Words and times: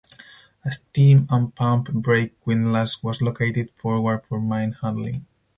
A 0.65 0.71
steam 0.71 1.27
and 1.29 1.53
pump 1.53 1.93
brake 1.93 2.33
windlass 2.43 3.03
was 3.03 3.21
located 3.21 3.69
forward 3.77 4.23
for 4.25 4.41
mine 4.41 4.75
handling. 4.81 5.27